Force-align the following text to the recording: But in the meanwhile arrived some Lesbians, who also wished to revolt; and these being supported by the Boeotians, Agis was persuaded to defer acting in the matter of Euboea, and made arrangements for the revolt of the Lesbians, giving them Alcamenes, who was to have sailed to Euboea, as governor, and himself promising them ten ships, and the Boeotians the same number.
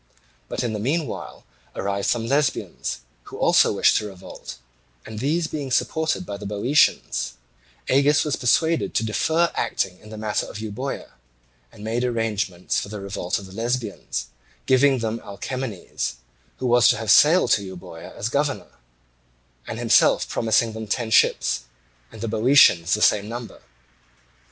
But 0.49 0.63
in 0.63 0.73
the 0.73 0.79
meanwhile 0.79 1.45
arrived 1.75 2.07
some 2.09 2.25
Lesbians, 2.25 3.01
who 3.25 3.37
also 3.37 3.71
wished 3.73 3.97
to 3.97 4.07
revolt; 4.07 4.57
and 5.05 5.19
these 5.19 5.45
being 5.45 5.69
supported 5.69 6.25
by 6.25 6.37
the 6.37 6.45
Boeotians, 6.47 7.33
Agis 7.87 8.25
was 8.25 8.35
persuaded 8.35 8.95
to 8.95 9.05
defer 9.05 9.51
acting 9.53 9.99
in 9.99 10.09
the 10.09 10.17
matter 10.17 10.47
of 10.47 10.57
Euboea, 10.57 11.11
and 11.71 11.83
made 11.83 12.03
arrangements 12.03 12.79
for 12.79 12.89
the 12.89 12.99
revolt 12.99 13.37
of 13.37 13.45
the 13.45 13.51
Lesbians, 13.51 14.29
giving 14.65 14.97
them 14.97 15.19
Alcamenes, 15.19 16.15
who 16.57 16.65
was 16.65 16.87
to 16.87 16.97
have 16.97 17.11
sailed 17.11 17.51
to 17.51 17.63
Euboea, 17.63 18.11
as 18.15 18.27
governor, 18.27 18.79
and 19.67 19.77
himself 19.77 20.27
promising 20.27 20.73
them 20.73 20.87
ten 20.87 21.11
ships, 21.11 21.65
and 22.11 22.21
the 22.21 22.27
Boeotians 22.27 22.95
the 22.95 23.03
same 23.03 23.29
number. 23.29 23.61